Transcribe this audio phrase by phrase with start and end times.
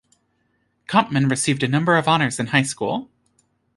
[0.87, 3.11] Kampman received a number of honors in high school.